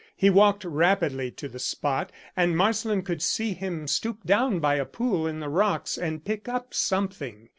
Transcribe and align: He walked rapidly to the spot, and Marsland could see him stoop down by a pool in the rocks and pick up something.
He 0.17 0.31
walked 0.31 0.65
rapidly 0.65 1.29
to 1.29 1.47
the 1.47 1.59
spot, 1.59 2.11
and 2.35 2.57
Marsland 2.57 3.05
could 3.05 3.21
see 3.21 3.53
him 3.53 3.85
stoop 3.87 4.23
down 4.23 4.57
by 4.59 4.77
a 4.77 4.85
pool 4.85 5.27
in 5.27 5.41
the 5.41 5.47
rocks 5.47 5.95
and 5.95 6.25
pick 6.25 6.47
up 6.49 6.73
something. 6.73 7.49